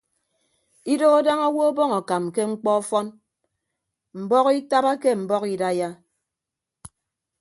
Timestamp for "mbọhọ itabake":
4.21-5.11